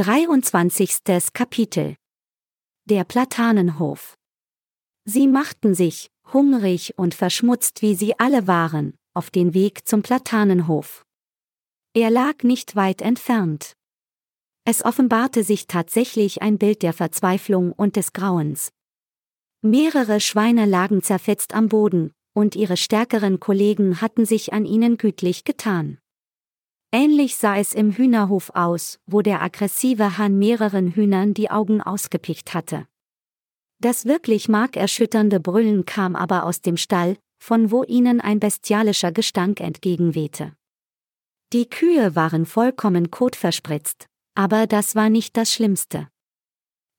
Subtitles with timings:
[0.00, 1.32] 23.
[1.32, 1.96] Kapitel
[2.84, 4.14] Der Platanenhof
[5.04, 11.02] Sie machten sich, hungrig und verschmutzt wie sie alle waren, auf den Weg zum Platanenhof.
[11.94, 13.72] Er lag nicht weit entfernt.
[14.64, 18.70] Es offenbarte sich tatsächlich ein Bild der Verzweiflung und des Grauens.
[19.62, 25.42] Mehrere Schweine lagen zerfetzt am Boden, und ihre stärkeren Kollegen hatten sich an ihnen gütlich
[25.42, 25.98] getan.
[26.90, 32.54] Ähnlich sah es im Hühnerhof aus, wo der aggressive Hahn mehreren Hühnern die Augen ausgepickt
[32.54, 32.86] hatte.
[33.78, 39.60] Das wirklich markerschütternde Brüllen kam aber aus dem Stall, von wo ihnen ein bestialischer Gestank
[39.60, 40.54] entgegenwehte.
[41.52, 46.08] Die Kühe waren vollkommen kotverspritzt, aber das war nicht das Schlimmste.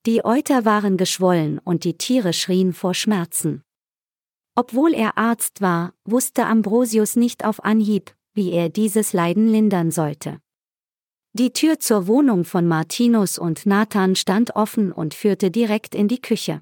[0.05, 3.63] Die Euter waren geschwollen und die Tiere schrien vor Schmerzen.
[4.55, 10.39] Obwohl er Arzt war, wusste Ambrosius nicht auf Anhieb, wie er dieses Leiden lindern sollte.
[11.33, 16.21] Die Tür zur Wohnung von Martinus und Nathan stand offen und führte direkt in die
[16.21, 16.61] Küche.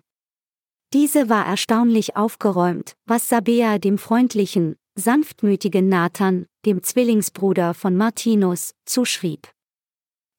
[0.91, 9.48] Diese war erstaunlich aufgeräumt, was Sabea dem freundlichen, sanftmütigen Nathan, dem Zwillingsbruder von Martinus, zuschrieb.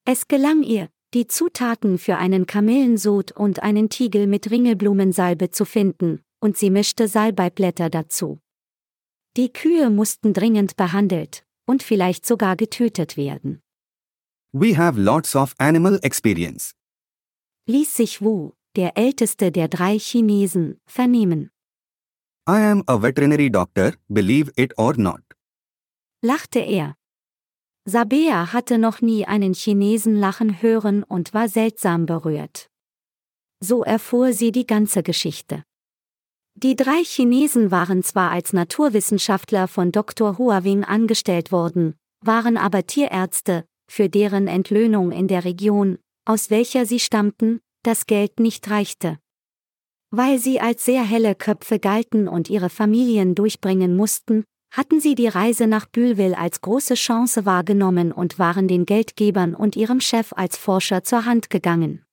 [0.04, 6.20] Es gelang ihr, die Zutaten für einen Kamillensud und einen Tiegel mit Ringelblumensalbe zu finden,
[6.40, 8.40] und sie mischte Salbeiblätter dazu.
[9.38, 13.62] Die Kühe mussten dringend behandelt und vielleicht sogar getötet werden.
[14.52, 16.74] We have lots of animal experience.
[17.66, 21.52] Ließ sich Wu, der älteste der drei Chinesen, vernehmen.
[22.48, 25.22] I am a veterinary doctor, believe it or not.
[26.20, 26.96] Lachte er.
[27.84, 32.68] Sabea hatte noch nie einen Chinesen lachen hören und war seltsam berührt.
[33.60, 35.62] So erfuhr sie die ganze Geschichte.
[36.60, 40.38] Die drei Chinesen waren zwar als Naturwissenschaftler von Dr.
[40.38, 46.98] Huawing angestellt worden, waren aber Tierärzte, für deren Entlöhnung in der Region, aus welcher sie
[46.98, 49.20] stammten, das Geld nicht reichte.
[50.10, 55.28] Weil sie als sehr helle Köpfe galten und ihre Familien durchbringen mussten, hatten sie die
[55.28, 60.56] Reise nach Bülwil als große Chance wahrgenommen und waren den Geldgebern und ihrem Chef als
[60.56, 62.04] Forscher zur Hand gegangen.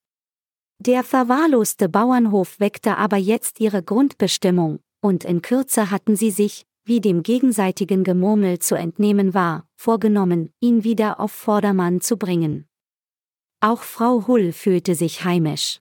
[0.79, 7.01] Der verwahrloste Bauernhof weckte aber jetzt ihre Grundbestimmung, und in Kürze hatten sie sich, wie
[7.01, 12.67] dem gegenseitigen Gemurmel zu entnehmen war, vorgenommen, ihn wieder auf Vordermann zu bringen.
[13.59, 15.79] Auch Frau Hull fühlte sich heimisch.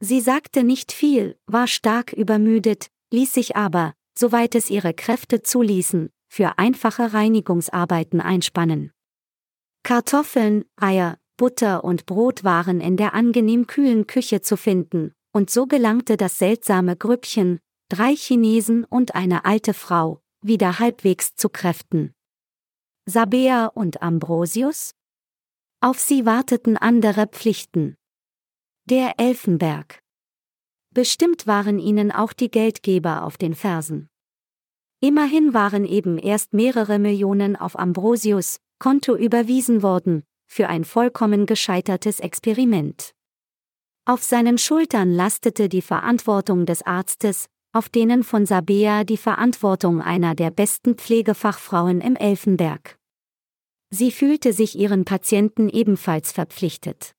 [0.00, 6.10] Sie sagte nicht viel, war stark übermüdet, ließ sich aber, soweit es ihre Kräfte zuließen,
[6.28, 8.92] für einfache Reinigungsarbeiten einspannen.
[9.82, 15.66] Kartoffeln, Eier, Butter und Brot waren in der angenehm kühlen Küche zu finden, und so
[15.66, 17.58] gelangte das seltsame Grüppchen,
[17.88, 22.14] drei Chinesen und eine alte Frau, wieder halbwegs zu Kräften.
[23.06, 24.92] Sabea und Ambrosius?
[25.80, 27.96] Auf sie warteten andere Pflichten.
[28.86, 30.00] Der Elfenberg.
[30.94, 34.08] Bestimmt waren ihnen auch die Geldgeber auf den Fersen.
[35.00, 42.20] Immerhin waren eben erst mehrere Millionen auf Ambrosius Konto überwiesen worden, für ein vollkommen gescheitertes
[42.20, 43.14] Experiment.
[44.06, 50.34] Auf seinen Schultern lastete die Verantwortung des Arztes, auf denen von Sabea die Verantwortung einer
[50.34, 52.96] der besten Pflegefachfrauen im Elfenberg.
[53.90, 57.14] Sie fühlte sich ihren Patienten ebenfalls verpflichtet.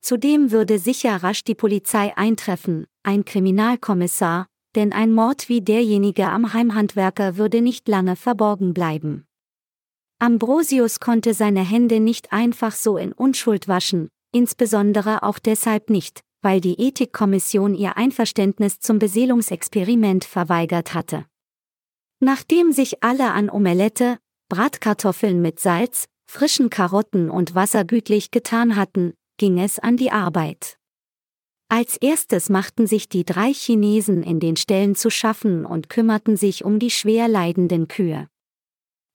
[0.00, 6.52] Zudem würde sicher rasch die Polizei eintreffen, ein Kriminalkommissar, denn ein Mord wie derjenige am
[6.52, 9.26] Heimhandwerker würde nicht lange verborgen bleiben.
[10.22, 16.60] Ambrosius konnte seine Hände nicht einfach so in Unschuld waschen, insbesondere auch deshalb nicht, weil
[16.60, 21.26] die Ethikkommission ihr Einverständnis zum Beseelungsexperiment verweigert hatte.
[22.20, 24.18] Nachdem sich alle an Omelette,
[24.48, 30.76] Bratkartoffeln mit Salz, frischen Karotten und Wasser gütlich getan hatten, ging es an die Arbeit.
[31.68, 36.64] Als erstes machten sich die drei Chinesen in den Ställen zu schaffen und kümmerten sich
[36.64, 38.28] um die schwer leidenden Kühe.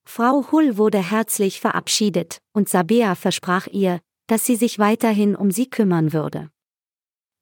[0.08, 5.70] Frau Hull wurde herzlich verabschiedet, und Sabea versprach ihr, dass sie sich weiterhin um sie
[5.70, 6.50] kümmern würde.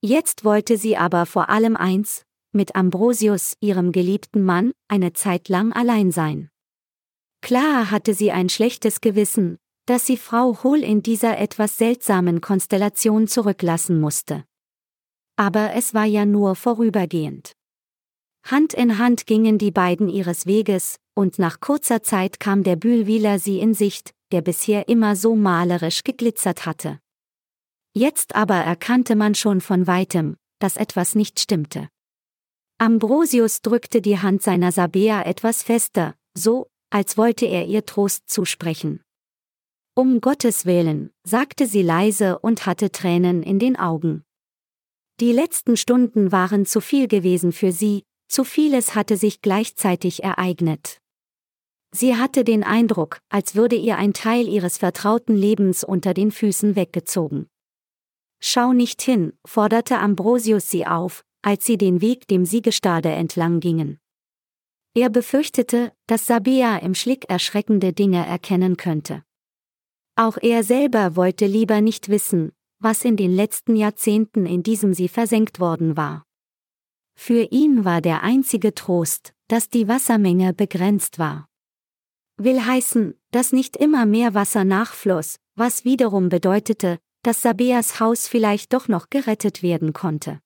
[0.02, 5.74] Jetzt wollte sie aber vor allem eins, mit Ambrosius, ihrem geliebten Mann, eine Zeit lang
[5.74, 6.50] allein sein.
[7.42, 13.28] Klar hatte sie ein schlechtes Gewissen, dass sie Frau Hull in dieser etwas seltsamen Konstellation
[13.28, 14.44] zurücklassen musste.
[15.36, 17.54] Aber es war ja nur vorübergehend.
[18.46, 23.40] Hand in Hand gingen die beiden ihres Weges, und nach kurzer Zeit kam der Bühlwiler
[23.40, 27.00] sie in Sicht, der bisher immer so malerisch geglitzert hatte.
[27.94, 31.90] Jetzt aber erkannte man schon von weitem, dass etwas nicht stimmte.
[32.78, 39.02] Ambrosius drückte die Hand seiner Sabea etwas fester, so, als wollte er ihr Trost zusprechen.
[39.96, 44.24] Um Gottes Willen, sagte sie leise und hatte Tränen in den Augen.
[45.20, 48.04] Die letzten Stunden waren zu viel gewesen für sie,
[48.36, 51.00] zu vieles hatte sich gleichzeitig ereignet.
[51.92, 56.76] Sie hatte den Eindruck, als würde ihr ein Teil ihres vertrauten Lebens unter den Füßen
[56.76, 57.48] weggezogen.
[58.42, 64.02] Schau nicht hin, forderte Ambrosius sie auf, als sie den Weg dem Siegestade entlang gingen.
[64.94, 69.24] Er befürchtete, dass Sabea im Schlick erschreckende Dinge erkennen könnte.
[70.18, 75.08] Auch er selber wollte lieber nicht wissen, was in den letzten Jahrzehnten in diesem See
[75.08, 76.25] versenkt worden war.
[77.16, 81.48] Für ihn war der einzige Trost, dass die Wassermenge begrenzt war.
[82.38, 88.74] Will heißen, dass nicht immer mehr Wasser nachfloss, was wiederum bedeutete, dass Sabeas Haus vielleicht
[88.74, 90.40] doch noch gerettet werden konnte.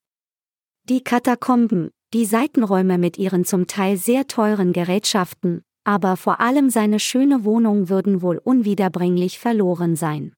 [0.84, 7.00] Die Katakomben, die Seitenräume mit ihren zum Teil sehr teuren Gerätschaften, aber vor allem seine
[7.00, 10.34] schöne Wohnung würden wohl unwiederbringlich verloren sein.